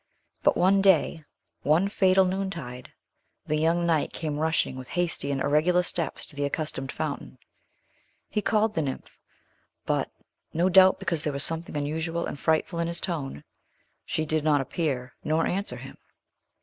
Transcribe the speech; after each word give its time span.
But 0.41 0.57
one 0.57 0.81
day 0.81 1.23
one 1.61 1.87
fatal 1.87 2.25
noontide 2.25 2.91
the 3.45 3.55
young 3.59 3.85
knight 3.85 4.11
came 4.11 4.39
rushing 4.39 4.75
with 4.75 4.87
hasty 4.89 5.29
and 5.29 5.39
irregular 5.39 5.83
steps 5.83 6.25
to 6.25 6.35
the 6.35 6.43
accustomed 6.43 6.91
fountain. 6.91 7.37
He 8.27 8.41
called 8.41 8.73
the 8.73 8.81
nymph; 8.81 9.19
but 9.85 10.09
no 10.55 10.69
doubt 10.69 10.97
because 10.97 11.23
there 11.23 11.31
was 11.31 11.43
something 11.43 11.77
unusual 11.77 12.25
and 12.25 12.39
frightful 12.39 12.79
in 12.79 12.87
his 12.87 12.99
tone 12.99 13.43
she 14.03 14.25
did 14.25 14.43
not 14.43 14.59
appear, 14.59 15.13
nor 15.23 15.45
answer 15.45 15.75
him. 15.77 15.99